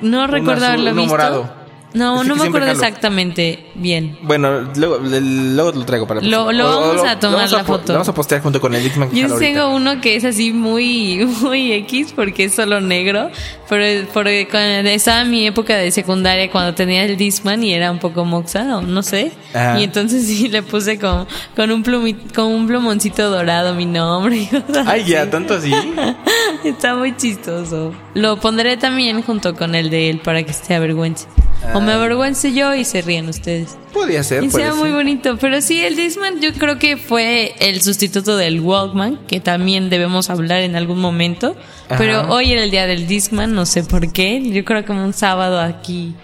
No 0.00 0.26
recuerdo 0.26 0.66
haberlo 0.66 0.92
visto. 0.94 1.08
morado. 1.10 1.63
No, 1.94 2.24
no 2.24 2.34
me 2.36 2.42
acuerdo 2.48 2.66
jalo. 2.66 2.72
exactamente 2.72 3.66
bien. 3.76 4.18
Bueno, 4.22 4.62
luego, 4.76 4.98
luego 4.98 5.72
lo 5.72 5.84
traigo 5.86 6.06
para 6.06 6.20
Lo- 6.20 6.52
lo 6.52 6.66
o- 6.68 6.76
o 6.76 6.88
vamos 6.88 7.06
a 7.06 7.18
tomar 7.20 7.36
vamos 7.36 7.52
la 7.52 7.58
po- 7.60 7.72
foto. 7.74 7.86
Lo 7.88 7.92
vamos 7.94 8.08
a 8.08 8.14
postear 8.14 8.42
junto 8.42 8.60
con 8.60 8.74
el 8.74 8.82
que 8.82 8.88
Yo 8.98 9.08
tengo 9.38 9.62
ahorita. 9.62 9.66
uno 9.68 10.00
que 10.00 10.16
es 10.16 10.24
así 10.24 10.52
muy, 10.52 11.24
muy 11.42 11.72
X 11.72 12.12
porque 12.14 12.44
es 12.44 12.54
solo 12.54 12.80
negro, 12.80 13.30
pero 13.68 14.06
porque 14.12 14.48
cuando 14.50 14.90
estaba 14.90 15.22
en 15.22 15.30
mi 15.30 15.46
época 15.46 15.76
de 15.76 15.90
secundaria 15.92 16.50
cuando 16.50 16.74
tenía 16.74 17.04
el 17.04 17.16
Discman 17.16 17.62
y 17.62 17.72
era 17.72 17.90
un 17.92 17.98
poco 18.00 18.24
moxa, 18.24 18.76
o 18.76 18.82
no 18.82 19.02
sé, 19.02 19.30
Ajá. 19.54 19.78
y 19.78 19.84
entonces 19.84 20.26
sí 20.26 20.48
le 20.48 20.62
puse 20.64 20.98
con, 20.98 21.26
con 21.54 21.70
un 21.70 21.82
plumi, 21.84 22.14
con 22.14 22.46
un 22.46 22.66
plumoncito 22.66 23.30
dorado 23.30 23.74
mi 23.74 23.86
nombre. 23.86 24.36
y 24.36 24.46
cosas 24.46 24.86
Ay, 24.88 25.04
ya, 25.04 25.22
así. 25.22 25.30
tanto 25.30 25.54
así. 25.54 25.72
Está 26.64 26.94
muy 26.96 27.16
chistoso. 27.16 27.92
Lo 28.14 28.38
pondré 28.40 28.76
también 28.76 29.22
junto 29.22 29.54
con 29.54 29.74
el 29.74 29.90
de 29.90 30.10
él 30.10 30.18
para 30.18 30.42
que 30.42 30.52
se 30.52 30.74
avergüence. 30.74 31.26
O 31.74 31.80
me 31.84 31.92
avergüence 31.92 32.52
yo 32.52 32.74
y 32.74 32.84
se 32.84 33.02
ríen 33.02 33.28
ustedes. 33.28 33.76
Podría 33.92 34.22
ser, 34.22 34.42
Y 34.44 34.50
sea 34.50 34.74
muy 34.74 34.88
ser. 34.88 34.92
bonito. 34.96 35.36
Pero 35.40 35.60
sí, 35.60 35.80
el 35.80 35.94
Discman 35.96 36.40
yo 36.40 36.52
creo 36.54 36.78
que 36.78 36.96
fue 36.96 37.54
el 37.60 37.80
sustituto 37.82 38.36
del 38.36 38.60
Walkman, 38.60 39.20
que 39.26 39.40
también 39.40 39.90
debemos 39.90 40.30
hablar 40.30 40.60
en 40.62 40.74
algún 40.76 41.00
momento. 41.00 41.56
Ajá. 41.88 41.98
Pero 41.98 42.28
hoy 42.28 42.52
era 42.52 42.64
el 42.64 42.70
día 42.70 42.86
del 42.86 43.06
Discman, 43.06 43.54
no 43.54 43.66
sé 43.66 43.84
por 43.84 44.12
qué. 44.12 44.42
Yo 44.42 44.64
creo 44.64 44.84
que 44.84 44.92
un 44.92 45.12
sábado 45.12 45.60
aquí 45.60 46.14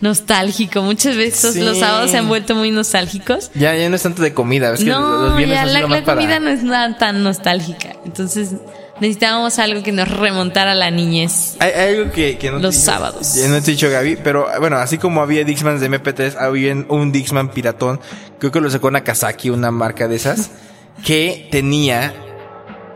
nostálgico. 0.00 0.82
Muchas 0.82 1.16
veces 1.16 1.54
Sí. 1.54 1.60
los 1.60 1.78
sábados 1.78 2.10
se 2.10 2.16
han 2.18 2.26
vuelto 2.28 2.54
muy 2.54 2.70
nostálgicos. 2.70 3.50
Ya, 3.54 3.76
ya 3.76 3.88
no 3.88 3.96
es 3.96 4.02
tanto 4.02 4.22
de 4.22 4.32
comida. 4.32 4.72
Es 4.72 4.80
que 4.80 4.86
los 4.86 4.98
no, 4.98 5.36
viernes 5.36 5.58
ya 5.58 5.66
la, 5.66 5.80
la 5.82 5.88
para- 5.88 6.04
comida 6.16 6.40
no 6.40 6.48
es 6.48 6.62
nada 6.62 6.96
tan 6.96 7.22
nostálgica. 7.22 7.96
Entonces 8.04 8.54
necesitábamos 9.00 9.58
algo 9.58 9.82
que 9.82 9.92
nos 9.92 10.08
remontara 10.08 10.72
a 10.72 10.74
la 10.74 10.90
niñez. 10.90 11.56
Hay, 11.58 11.70
hay 11.72 11.96
algo 11.96 12.12
que, 12.12 12.38
que 12.38 12.50
no 12.50 12.58
Los 12.58 12.74
te- 12.76 12.80
sábados. 12.82 13.34
Ya 13.34 13.48
no 13.48 13.60
te 13.60 13.70
he 13.70 13.74
dicho 13.74 13.90
Gaby, 13.90 14.16
pero 14.22 14.46
bueno, 14.60 14.76
así 14.76 14.98
como 14.98 15.20
había 15.22 15.44
Dixmans 15.44 15.80
de 15.80 15.90
MP3, 15.90 16.36
había 16.38 16.74
un 16.88 17.12
Dixman 17.12 17.50
piratón, 17.50 18.00
creo 18.38 18.52
que 18.52 18.60
lo 18.60 18.70
sacó 18.70 18.90
Nakazaki, 18.90 19.50
una 19.50 19.70
marca 19.70 20.06
de 20.08 20.16
esas, 20.16 20.50
que 21.04 21.48
tenía 21.50 22.14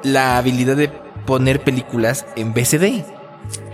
la 0.03 0.37
habilidad 0.37 0.77
de 0.77 0.89
poner 1.27 1.61
películas 1.61 2.27
en 2.37 2.53
VCD. 2.53 3.05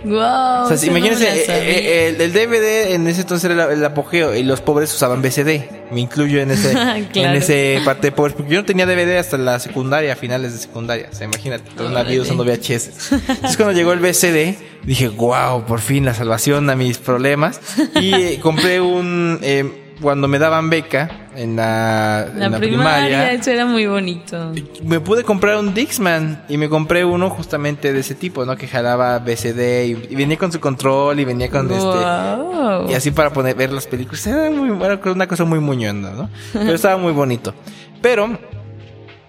Wow, 0.03 0.63
O 0.65 0.75
sea, 0.75 0.89
imagínense, 0.89 1.25
no 1.25 1.53
eh, 1.53 1.63
eh, 1.67 2.07
el, 2.09 2.21
el 2.21 2.33
DVD 2.33 2.93
en 2.93 3.07
ese 3.07 3.21
entonces 3.21 3.51
era 3.51 3.71
el, 3.71 3.85
apogeo 3.85 4.35
y 4.35 4.41
los 4.41 4.59
pobres 4.59 4.91
usaban 4.93 5.21
VCD. 5.21 5.91
Me 5.91 5.99
incluyo 5.99 6.41
en 6.41 6.49
ese, 6.51 6.71
Claro. 7.13 7.29
en 7.29 7.35
ese 7.35 7.79
parte 7.85 8.07
de 8.07 8.11
pobres, 8.11 8.35
porque 8.35 8.51
yo 8.51 8.59
no 8.59 8.65
tenía 8.65 8.85
DVD 8.87 9.17
hasta 9.17 9.37
la 9.37 9.59
secundaria, 9.59 10.15
finales 10.15 10.53
de 10.53 10.59
secundaria. 10.59 11.07
O 11.11 11.15
sea, 11.15 11.25
imagínate, 11.27 11.69
toda 11.75 11.89
una 11.89 12.01
vida 12.03 12.23
usando 12.23 12.43
VHS. 12.43 13.11
Entonces 13.11 13.57
cuando 13.57 13.73
llegó 13.73 13.93
el 13.93 13.99
VCD, 13.99 14.55
dije, 14.83 15.07
wow, 15.09 15.65
por 15.65 15.79
fin 15.81 16.05
la 16.05 16.15
salvación 16.15 16.69
a 16.71 16.75
mis 16.75 16.97
problemas. 16.97 17.59
Y 17.99 18.13
eh, 18.13 18.39
compré 18.41 18.81
un, 18.81 19.39
eh, 19.43 19.80
cuando 20.01 20.27
me 20.27 20.39
daban 20.39 20.69
beca 20.69 21.09
en 21.35 21.55
la, 21.55 22.27
La, 22.35 22.45
en 22.45 22.51
la 22.51 22.57
primaria, 22.57 23.05
primaria, 23.07 23.33
eso 23.33 23.51
era 23.51 23.65
muy 23.65 23.85
bonito. 23.85 24.51
me 24.83 24.99
pude 24.99 25.23
comprar 25.23 25.57
un 25.57 25.73
Dixman 25.73 26.43
y 26.49 26.57
me 26.57 26.67
compré 26.67 27.05
uno 27.05 27.29
justamente 27.29 27.93
de 27.93 27.99
ese 27.99 28.15
tipo, 28.15 28.45
¿no? 28.45 28.55
Que 28.57 28.67
jalaba 28.67 29.19
BCD 29.19 29.85
y, 29.85 30.07
y 30.09 30.15
venía 30.15 30.37
con 30.37 30.51
su 30.51 30.59
control 30.59 31.19
y 31.19 31.25
venía 31.25 31.49
con 31.49 31.71
este... 31.71 31.85
Wow. 31.85 32.89
Y 32.89 32.93
así 32.93 33.11
para 33.11 33.31
poner 33.31 33.55
ver 33.55 33.71
las 33.71 33.87
películas. 33.87 34.25
Era 34.27 34.49
muy, 34.49 34.69
era 34.83 34.99
una 35.11 35.27
cosa 35.27 35.45
muy 35.45 35.59
muñonda, 35.59 36.11
¿no? 36.11 36.29
Pero 36.53 36.73
estaba 36.73 36.97
muy 36.97 37.13
bonito. 37.13 37.53
Pero 38.01 38.37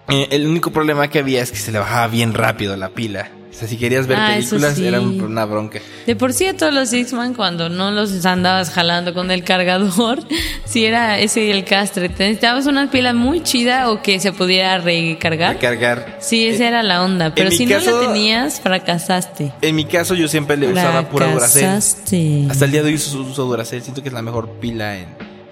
eh, 0.09 0.27
el 0.31 0.47
único 0.47 0.71
problema 0.71 1.07
que 1.07 1.19
había 1.19 1.41
es 1.41 1.51
que 1.51 1.57
se 1.57 1.71
le 1.71 1.79
bajaba 1.79 2.07
bien 2.07 2.33
rápido 2.33 2.75
la 2.75 2.89
pila. 2.89 3.29
O 3.53 3.55
sea, 3.55 3.67
si 3.67 3.77
querías 3.77 4.07
ver 4.07 4.17
Ah, 4.19 4.31
películas 4.35 4.73
sí. 4.75 4.87
era 4.87 4.99
un- 4.99 5.21
una 5.21 5.45
bronca. 5.45 5.79
De 6.07 6.15
por 6.15 6.33
sí 6.33 6.47
a 6.47 6.57
todos 6.57 6.73
los 6.73 6.91
X-Men 6.91 7.35
cuando 7.35 7.69
no 7.69 7.91
los 7.91 8.25
andabas 8.25 8.71
jalando 8.71 9.13
con 9.13 9.29
el 9.29 9.43
cargador, 9.43 10.19
si 10.65 10.85
era 10.85 11.19
ese 11.19 11.51
el 11.51 11.63
castre, 11.63 12.09
te 12.09 12.23
necesitabas 12.23 12.65
una 12.65 12.89
pila 12.89 13.13
muy 13.13 13.43
chida 13.43 13.91
o 13.91 14.01
que 14.01 14.19
se 14.19 14.33
pudiera 14.33 14.79
recargar. 14.79 15.53
Recargar. 15.53 16.17
Sí, 16.19 16.47
esa 16.47 16.67
era 16.67 16.81
la 16.81 17.03
onda, 17.03 17.33
pero 17.35 17.51
si 17.51 17.67
caso- 17.67 17.91
no 17.91 18.01
la 18.01 18.07
tenías, 18.07 18.59
fracasaste. 18.59 19.53
En 19.61 19.75
mi 19.75 19.85
caso 19.85 20.15
yo 20.15 20.27
siempre 20.27 20.57
le 20.57 20.67
usaba 20.73 21.07
pura 21.09 21.31
Duracell. 21.31 21.61
Fracasaste. 21.63 22.47
Hasta 22.49 22.65
el 22.65 22.71
día 22.71 22.81
de 22.81 22.87
hoy 22.89 22.95
uso, 22.95 23.21
uso 23.21 23.45
Duracell. 23.45 23.81
Siento 23.83 24.01
que 24.01 24.09
es 24.09 24.13
la 24.13 24.23
mejor 24.23 24.49
pila 24.59 24.97
en, 24.97 25.05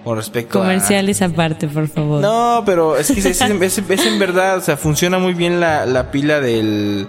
con 0.03 0.17
respecto 0.17 0.57
a... 0.59 0.63
Comerciales 0.63 1.21
aparte, 1.21 1.67
por 1.67 1.87
favor. 1.87 2.19
No, 2.21 2.63
pero 2.65 2.97
es 2.97 3.11
que 3.11 3.19
es, 3.19 3.25
es- 3.27 3.41
es- 3.41 3.77
es 3.89 4.05
en 4.07 4.17
verdad, 4.17 4.57
o 4.57 4.61
sea, 4.61 4.75
funciona 4.75 5.19
muy 5.19 5.33
bien 5.35 5.59
la, 5.59 5.85
la 5.85 6.09
pila 6.09 6.39
del, 6.39 7.07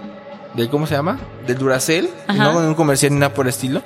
del, 0.55 0.69
¿cómo 0.69 0.87
se 0.87 0.95
llama? 0.95 1.19
Del 1.47 1.57
Duracell, 1.57 2.09
Ajá. 2.27 2.43
no 2.43 2.53
con 2.53 2.65
un 2.65 2.75
comercial 2.75 3.13
ni 3.13 3.19
nada 3.19 3.33
por 3.33 3.45
el 3.45 3.49
estilo. 3.49 3.81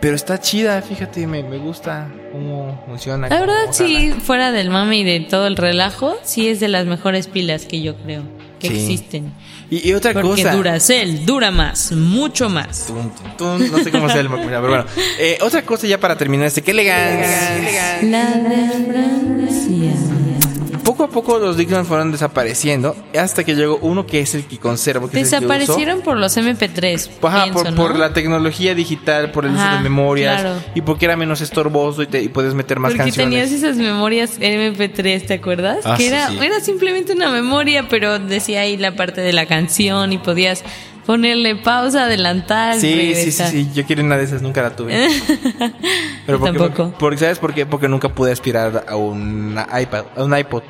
Pero 0.00 0.14
está 0.14 0.38
chida, 0.38 0.80
fíjate, 0.82 1.26
me, 1.26 1.42
me 1.42 1.56
gusta 1.56 2.08
cómo 2.30 2.82
funciona. 2.86 3.28
La 3.28 3.40
verdad, 3.40 3.54
jala. 3.62 3.72
sí, 3.72 4.12
fuera 4.22 4.52
del 4.52 4.68
mame 4.70 4.98
y 4.98 5.04
de 5.04 5.20
todo 5.20 5.46
el 5.46 5.56
relajo, 5.56 6.16
sí 6.22 6.48
es 6.48 6.60
de 6.60 6.68
las 6.68 6.84
mejores 6.86 7.26
pilas 7.28 7.64
que 7.64 7.80
yo 7.80 7.96
creo 7.96 8.22
que 8.60 8.68
Sí. 8.68 8.74
existen. 8.74 9.32
Y, 9.70 9.88
y 9.88 9.94
otra 9.94 10.12
Porque 10.12 10.28
cosa. 10.42 10.52
Duracell 10.54 11.24
dura 11.26 11.50
más, 11.50 11.92
mucho 11.92 12.48
más. 12.50 12.86
Tun, 12.86 13.10
tun, 13.10 13.36
tun, 13.58 13.72
no 13.72 13.78
sé 13.78 13.90
cómo 13.90 14.08
sea 14.08 14.20
el 14.20 14.28
pero 14.28 14.60
bueno. 14.60 14.84
Eh, 15.18 15.38
otra 15.40 15.62
cosa 15.62 15.86
ya 15.86 15.98
para 15.98 16.16
terminar 16.16 16.46
este, 16.46 16.62
qué 16.62 16.70
elegancia. 16.72 18.02
La 18.02 18.30
de 18.32 18.84
Francia. 18.86 19.92
Poco 20.96 21.10
a 21.10 21.14
poco 21.14 21.38
los 21.38 21.58
Dixon 21.58 21.84
fueron 21.84 22.10
desapareciendo 22.10 22.96
hasta 23.18 23.44
que 23.44 23.54
llegó 23.54 23.78
uno 23.82 24.06
que 24.06 24.20
es 24.20 24.34
el 24.34 24.44
que 24.44 24.56
conservo. 24.56 25.10
Que. 25.10 25.18
Desaparecieron 25.18 26.00
por 26.00 26.16
los 26.16 26.34
MP3. 26.38 27.10
Ajá, 27.22 27.42
pienso, 27.44 27.62
por, 27.64 27.70
¿no? 27.72 27.76
por 27.76 27.96
la 27.98 28.14
tecnología 28.14 28.74
digital, 28.74 29.30
por 29.30 29.44
el 29.44 29.52
uso 29.52 29.64
de 29.64 29.80
memorias 29.80 30.40
claro. 30.40 30.56
y 30.74 30.80
porque 30.80 31.04
era 31.04 31.16
menos 31.16 31.42
estorboso 31.42 32.02
y, 32.02 32.06
te, 32.06 32.22
y 32.22 32.28
puedes 32.28 32.54
meter 32.54 32.80
más 32.80 32.92
Porque 32.92 33.04
canciones. 33.04 33.30
tenías 33.30 33.52
esas 33.52 33.76
memorias 33.76 34.40
MP3, 34.40 35.26
¿te 35.26 35.34
acuerdas? 35.34 35.80
Ah, 35.84 35.96
que 35.98 36.04
sí, 36.04 36.08
era, 36.08 36.28
sí. 36.28 36.38
era 36.40 36.60
simplemente 36.60 37.12
una 37.12 37.30
memoria, 37.30 37.86
pero 37.90 38.18
decía 38.18 38.60
ahí 38.62 38.78
la 38.78 38.96
parte 38.96 39.20
de 39.20 39.34
la 39.34 39.44
canción 39.44 40.12
y 40.14 40.18
podías 40.18 40.64
ponerle 41.06 41.54
pausa, 41.56 42.04
adelantar, 42.04 42.80
Sí, 42.80 43.14
sí, 43.14 43.30
sí, 43.32 43.44
sí, 43.48 43.68
yo 43.72 43.84
quiero 43.86 44.02
una 44.02 44.16
de 44.16 44.24
esas, 44.24 44.42
nunca 44.42 44.60
la 44.60 44.74
tuve. 44.74 44.92
Pero 46.26 46.38
porque, 46.40 46.58
tampoco. 46.58 46.94
porque- 46.98 47.18
¿sabes 47.18 47.38
por 47.38 47.54
qué? 47.54 47.64
Porque 47.64 47.88
nunca 47.88 48.08
pude 48.08 48.32
aspirar 48.32 48.84
a 48.88 48.96
un 48.96 49.56
iPad, 49.80 50.04
a 50.16 50.24
un 50.24 50.36
iPod, 50.36 50.62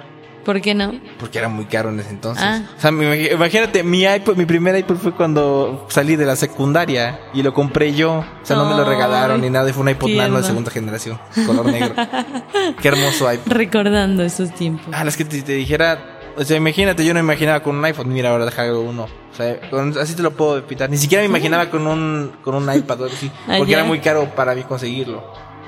¿Por 0.46 0.60
qué 0.60 0.74
no? 0.74 0.94
porque 1.18 1.38
era 1.38 1.48
muy 1.48 1.64
caro 1.64 1.88
en 1.90 1.98
ese 1.98 2.10
entonces. 2.10 2.42
Ah. 2.46 2.62
O 2.78 2.80
sea, 2.80 2.90
imagínate, 2.90 3.82
mi 3.82 4.04
iPod, 4.04 4.36
mi 4.36 4.46
primer 4.46 4.76
iPod 4.78 4.96
fue 4.96 5.12
cuando 5.12 5.86
salí 5.90 6.14
de 6.14 6.24
la 6.24 6.36
secundaria 6.36 7.18
y 7.34 7.42
lo 7.42 7.52
compré 7.52 7.92
yo. 7.92 8.18
O 8.20 8.24
sea, 8.44 8.54
no 8.56 8.64
me 8.70 8.76
lo 8.76 8.84
regalaron 8.84 9.40
ni 9.40 9.50
nada, 9.50 9.68
y 9.68 9.72
fue 9.72 9.82
un 9.82 9.88
iPod 9.90 10.08
nano 10.10 10.36
de 10.38 10.44
segunda 10.44 10.70
generación, 10.70 11.18
color 11.46 11.66
negro. 11.66 11.94
qué 12.80 12.88
hermoso 12.88 13.30
iPod. 13.32 13.52
Recordando 13.52 14.22
esos 14.22 14.54
tiempos. 14.54 14.86
Ah, 14.92 15.04
las 15.04 15.16
que 15.16 15.24
te, 15.24 15.42
te 15.42 15.52
dijera. 15.52 16.12
O 16.38 16.44
sea, 16.44 16.56
imagínate, 16.56 17.04
yo 17.04 17.12
no 17.12 17.18
me 17.20 17.24
imaginaba 17.32 17.60
con 17.60 17.76
un 17.76 17.84
iPhone. 17.84 18.12
Mira, 18.12 18.30
ahora 18.30 18.44
deja 18.44 18.72
uno. 18.72 19.04
O 19.04 19.34
sea, 19.36 19.58
con- 19.68 19.98
así 19.98 20.14
te 20.14 20.22
lo 20.22 20.30
puedo 20.30 20.64
pitar. 20.64 20.88
Ni 20.88 20.96
siquiera 20.98 21.22
me 21.22 21.28
imaginaba 21.28 21.70
con 21.70 21.86
un, 21.86 22.32
con 22.44 22.54
un 22.54 22.62
iPad 22.72 23.00
o 23.00 23.04
algo 23.04 23.16
así. 23.16 23.30
Porque 23.58 23.72
era 23.72 23.82
muy 23.84 23.98
caro 23.98 24.26
para 24.36 24.54
mí 24.54 24.62
conseguirlo. 24.62 25.24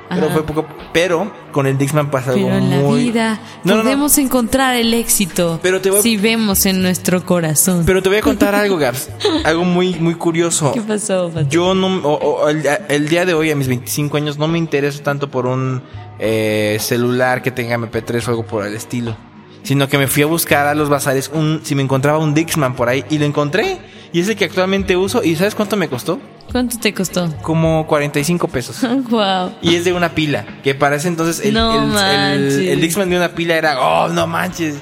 Pero 0.08 0.30
fue 0.30 0.42
poco. 0.44 0.66
Pero 0.92 1.30
con 1.52 1.66
el 1.66 1.76
Dixman 1.76 2.10
pasa 2.10 2.30
algo 2.32 2.46
Pero 2.46 2.58
en 2.58 2.70
la 2.70 2.76
muy. 2.78 3.04
vida 3.04 3.40
No, 3.64 3.72
no, 3.72 3.76
no. 3.78 3.82
podemos 3.84 4.16
encontrar 4.18 4.74
el 4.76 4.94
éxito 4.94 5.58
Pero 5.62 5.80
te 5.80 5.90
voy- 5.90 6.02
si 6.02 6.16
vemos 6.16 6.64
en 6.66 6.80
nuestro 6.82 7.24
corazón. 7.26 7.82
Pero 7.84 8.02
te 8.02 8.08
voy 8.08 8.18
a 8.18 8.22
contar 8.22 8.54
algo, 8.54 8.76
Gabs. 8.78 9.10
algo 9.44 9.64
muy, 9.64 9.94
muy 9.96 10.14
curioso. 10.14 10.72
¿Qué 10.72 10.80
pasó? 10.80 11.30
Yo 11.48 11.74
no, 11.74 11.98
o- 12.08 12.14
o- 12.42 12.48
el, 12.48 12.66
el 12.88 13.08
día 13.08 13.26
de 13.26 13.34
hoy, 13.34 13.50
a 13.50 13.56
mis 13.56 13.68
25 13.68 14.16
años, 14.16 14.38
no 14.38 14.48
me 14.48 14.58
intereso 14.58 15.00
tanto 15.02 15.30
por 15.30 15.46
un 15.46 15.82
eh, 16.18 16.78
celular 16.80 17.42
que 17.42 17.50
tenga 17.50 17.76
MP3 17.76 18.26
o 18.26 18.30
algo 18.30 18.46
por 18.46 18.66
el 18.66 18.74
estilo. 18.74 19.16
Sino 19.62 19.88
que 19.88 19.98
me 19.98 20.06
fui 20.06 20.22
a 20.22 20.26
buscar 20.26 20.66
a 20.66 20.74
los 20.74 20.88
bazares 20.88 21.30
un, 21.34 21.60
si 21.62 21.74
me 21.74 21.82
encontraba 21.82 22.18
un 22.18 22.32
Dixman 22.32 22.74
por 22.74 22.88
ahí 22.88 23.04
y 23.10 23.18
lo 23.18 23.26
encontré. 23.26 23.78
Y 24.12 24.20
es 24.20 24.28
el 24.28 24.36
que 24.36 24.46
actualmente 24.46 24.96
uso. 24.96 25.22
¿Y 25.22 25.36
sabes 25.36 25.54
cuánto 25.54 25.76
me 25.76 25.88
costó? 25.88 26.18
¿Cuánto 26.50 26.78
te 26.78 26.94
costó? 26.94 27.32
Como 27.42 27.86
45 27.86 28.48
pesos. 28.48 28.80
wow. 29.10 29.52
Y 29.62 29.74
es 29.76 29.84
de 29.84 29.92
una 29.92 30.10
pila. 30.14 30.44
Que 30.62 30.74
para 30.74 30.96
ese 30.96 31.08
entonces 31.08 31.44
el, 31.44 31.54
No 31.54 31.74
el- 31.74 31.82
el- 31.82 31.88
manches. 31.88 32.56
el 32.68 32.80
Dixman 32.80 33.10
de 33.10 33.16
una 33.16 33.28
pila 33.34 33.56
era, 33.56 33.80
oh, 33.80 34.08
no 34.08 34.26
manches. 34.26 34.76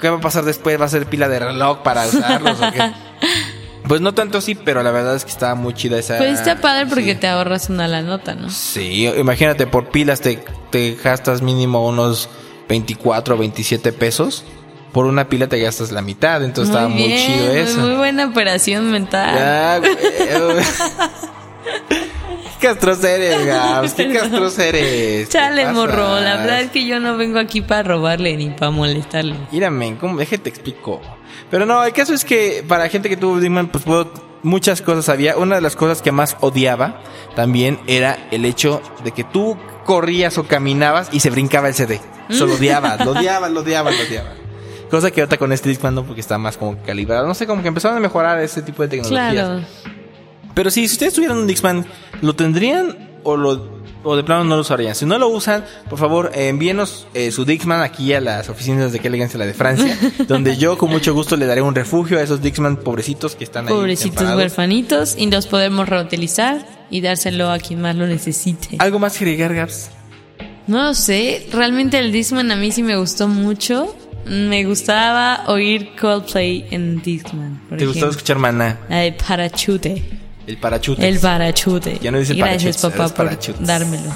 ¿Qué 0.00 0.10
va 0.10 0.18
a 0.18 0.20
pasar 0.20 0.44
después? 0.44 0.80
¿Va 0.80 0.84
a 0.84 0.88
ser 0.88 1.06
pila 1.06 1.28
de 1.28 1.38
reloj 1.38 1.78
para 1.82 2.06
usarlos 2.06 2.60
o 2.60 2.70
qué? 2.72 2.80
Pues 3.88 4.00
no 4.00 4.14
tanto 4.14 4.38
así, 4.38 4.56
pero 4.56 4.82
la 4.82 4.90
verdad 4.90 5.14
es 5.14 5.24
que 5.24 5.30
estaba 5.30 5.54
muy 5.54 5.72
chida 5.72 5.96
esa. 5.96 6.18
Pues 6.18 6.40
está 6.40 6.60
padre 6.60 6.86
porque 6.86 7.14
sí. 7.14 7.20
te 7.20 7.28
ahorras 7.28 7.70
una 7.70 7.86
la 7.86 8.02
nota, 8.02 8.34
¿no? 8.34 8.50
Sí, 8.50 9.06
imagínate, 9.06 9.68
por 9.68 9.90
pilas 9.90 10.20
te, 10.20 10.44
te 10.72 10.96
gastas 10.96 11.40
mínimo 11.40 11.86
unos 11.86 12.28
24 12.68 13.36
o 13.36 13.38
27 13.38 13.92
pesos. 13.92 14.42
Por 14.96 15.04
una 15.04 15.28
pila 15.28 15.46
te 15.46 15.58
gastas 15.58 15.92
la 15.92 16.00
mitad, 16.00 16.42
entonces 16.42 16.74
estaba 16.74 16.88
muy 16.88 17.14
chido 17.14 17.52
eso. 17.52 17.80
Muy, 17.80 17.96
buena 17.96 18.28
operación 18.28 18.90
mental. 18.90 19.34
Ya, 19.34 19.78
güey. 19.78 19.94
Qué 22.58 22.68
castros 22.68 23.04
eres, 23.04 23.44
Gabs. 23.44 23.92
Qué 23.92 24.10
castros 24.10 24.58
eres. 24.58 25.26
¿Qué 25.26 25.32
Chale, 25.32 25.70
morro. 25.70 26.18
La 26.18 26.38
verdad 26.38 26.62
es 26.62 26.70
que 26.70 26.86
yo 26.86 26.98
no 26.98 27.18
vengo 27.18 27.38
aquí 27.38 27.60
para 27.60 27.82
robarle 27.82 28.38
ni 28.38 28.48
para 28.48 28.70
molestarle. 28.70 29.36
Mírame, 29.52 29.98
¿cómo? 30.00 30.16
Déjate 30.16 30.38
te 30.38 30.48
explico. 30.48 31.02
Pero 31.50 31.66
no, 31.66 31.84
el 31.84 31.92
caso 31.92 32.14
es 32.14 32.24
que 32.24 32.64
para 32.66 32.88
gente 32.88 33.10
que 33.10 33.18
tuvo 33.18 33.38
Digman, 33.38 33.68
pues 33.68 33.84
puedo, 33.84 34.10
muchas 34.42 34.80
cosas 34.80 35.10
había. 35.10 35.36
Una 35.36 35.56
de 35.56 35.60
las 35.60 35.76
cosas 35.76 36.00
que 36.00 36.10
más 36.10 36.38
odiaba 36.40 37.02
también 37.34 37.78
era 37.86 38.16
el 38.30 38.46
hecho 38.46 38.80
de 39.04 39.12
que 39.12 39.24
tú 39.24 39.58
corrías 39.84 40.38
o 40.38 40.44
caminabas 40.44 41.10
y 41.12 41.20
se 41.20 41.28
brincaba 41.28 41.68
el 41.68 41.74
CD. 41.74 42.00
Eso 42.30 42.46
lo 42.46 42.54
odiaba, 42.54 42.96
lo 42.96 43.10
odiaba, 43.10 43.50
lo 43.50 43.60
odiaba, 43.60 43.90
lo 43.90 44.02
odiaba. 44.02 44.45
Cosa 44.90 45.10
que 45.10 45.20
ahorita 45.20 45.36
con 45.36 45.52
este 45.52 45.68
Discman 45.68 45.94
no, 45.94 46.04
porque 46.04 46.20
está 46.20 46.38
más 46.38 46.56
como 46.56 46.80
calibrado. 46.82 47.26
No 47.26 47.34
sé, 47.34 47.46
como 47.46 47.62
que 47.62 47.68
empezaron 47.68 47.96
a 47.96 48.00
mejorar 48.00 48.40
ese 48.40 48.62
tipo 48.62 48.82
de 48.82 48.88
tecnologías. 48.88 49.32
Claro. 49.32 49.62
Pero 50.56 50.70
si 50.70 50.86
ustedes 50.86 51.12
tuvieran 51.12 51.36
un 51.36 51.46
Dixman, 51.46 51.84
¿lo 52.22 52.34
tendrían 52.34 52.96
o 53.24 53.36
lo 53.36 53.76
o 54.02 54.16
de 54.16 54.22
plano 54.22 54.44
no 54.44 54.54
lo 54.54 54.62
usarían? 54.62 54.94
Si 54.94 55.04
no 55.04 55.18
lo 55.18 55.28
usan, 55.28 55.64
por 55.90 55.98
favor, 55.98 56.30
eh, 56.34 56.48
envíenos 56.48 57.06
eh, 57.12 57.30
su 57.30 57.44
Dixman 57.44 57.82
aquí 57.82 58.14
a 58.14 58.22
las 58.22 58.48
oficinas 58.48 58.90
de 58.90 59.00
Qué 59.00 59.08
Elegancia 59.08 59.38
la 59.38 59.44
de 59.44 59.52
Francia, 59.52 59.98
donde 60.28 60.56
yo 60.56 60.78
con 60.78 60.88
mucho 60.90 61.12
gusto 61.12 61.36
le 61.36 61.44
daré 61.44 61.60
un 61.60 61.74
refugio 61.74 62.18
a 62.18 62.22
esos 62.22 62.40
Dixman 62.40 62.78
pobrecitos 62.78 63.36
que 63.36 63.44
están 63.44 63.66
ahí. 63.66 63.74
Pobrecitos 63.74 64.34
huerfanitos 64.34 65.14
y 65.18 65.30
los 65.30 65.46
podemos 65.46 65.88
reutilizar 65.88 66.66
y 66.88 67.02
dárselo 67.02 67.50
a 67.50 67.58
quien 67.58 67.82
más 67.82 67.96
lo 67.96 68.06
necesite. 68.06 68.76
¿Algo 68.78 68.98
más 68.98 69.18
que 69.18 69.24
agregar, 69.24 69.54
Gaps? 69.54 69.90
No 70.68 70.82
lo 70.82 70.94
sé, 70.94 71.46
realmente 71.52 71.98
el 71.98 72.12
Discman 72.12 72.50
a 72.50 72.56
mí 72.56 72.72
sí 72.72 72.82
me 72.82 72.96
gustó 72.96 73.28
mucho. 73.28 73.94
Me 74.26 74.64
gustaba 74.64 75.44
oír 75.46 75.90
Coldplay 76.00 76.66
en 76.70 77.00
Discman. 77.00 77.60
por 77.68 77.78
¿Te 77.78 77.86
gustaba 77.86 78.10
escuchar 78.10 78.38
Maná? 78.38 78.80
La 78.88 78.98
de 78.98 79.12
Parachute. 79.12 80.02
El 80.46 80.56
parachute. 80.58 81.08
El 81.08 81.18
parachute. 81.18 81.98
Ya 82.00 82.10
no 82.12 82.18
dice 82.18 82.34
Gracias, 82.34 82.76
parachutes, 82.76 82.82
papá, 82.82 82.94
ahora 82.96 83.06
es 83.06 83.12
por 83.12 83.26
parachutes. 83.26 83.66
dármelo. 83.66 84.12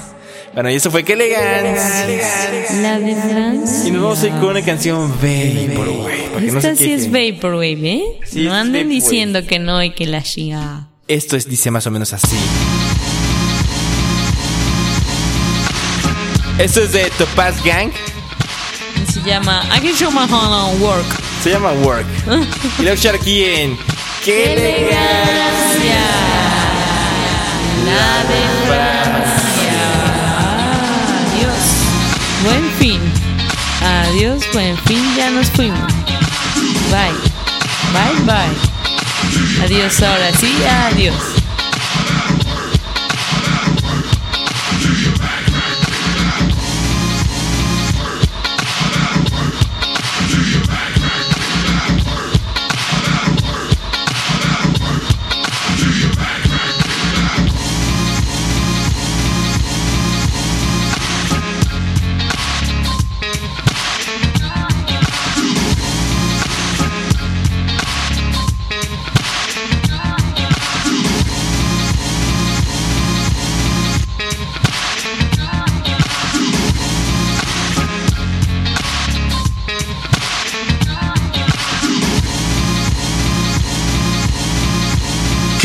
Bueno, 0.53 0.69
y 0.69 0.75
eso 0.75 0.91
fue 0.91 1.03
Qué 1.03 1.13
Elegancia. 1.13 2.81
La 2.81 2.99
de 2.99 3.15
Francia. 3.15 3.87
Y 3.87 3.91
nos 3.91 4.01
vamos 4.03 4.23
a 4.23 4.27
ir 4.27 4.33
con 4.33 4.45
una 4.49 4.61
canción 4.63 5.09
Vaporwave. 5.11 6.29
para 6.33 6.45
que 6.45 6.51
no 6.51 6.57
Esta 6.59 6.75
se 6.75 6.83
sí 6.85 6.91
es. 6.91 7.11
Vaporwave, 7.11 7.89
¿eh? 7.89 8.03
Sí, 8.25 8.41
no 8.43 8.53
anden 8.53 8.89
diciendo 8.89 9.45
que 9.45 9.59
no 9.59 9.81
y 9.83 9.91
que 9.91 10.07
la 10.07 10.21
chinga. 10.21 10.87
Esto 11.07 11.35
es, 11.37 11.47
dice 11.49 11.71
más 11.71 11.87
o 11.87 11.91
menos 11.91 12.11
así. 12.13 12.35
Esto 16.59 16.81
es 16.81 16.91
de 16.93 17.09
Topaz 17.17 17.63
Gang. 17.63 17.91
Se 19.11 19.21
llama 19.23 19.63
I 19.75 19.81
Can 19.81 19.93
Show 19.93 20.09
My 20.09 20.25
on 20.31 20.81
Work. 20.81 21.05
Se 21.43 21.49
llama 21.51 21.73
Work. 21.73 22.05
y 22.79 22.87
escuchar 22.87 23.15
aquí 23.15 23.43
en 23.43 23.77
¡Qué 24.23 24.53
elegancia! 24.53 25.99
La 27.85 28.23
de 28.29 28.41
Francia. 28.67 29.79
Adiós. 31.27 31.59
Buen 32.43 32.71
fin. 32.79 33.01
Adiós, 33.83 34.43
buen 34.53 34.77
fin. 34.85 35.03
Ya 35.17 35.29
nos 35.29 35.47
fuimos. 35.49 35.91
Bye. 36.89 37.11
Bye, 37.91 38.21
bye. 38.25 39.65
Adiós 39.65 40.01
ahora 40.03 40.31
sí. 40.39 40.55
Adiós. 40.93 41.30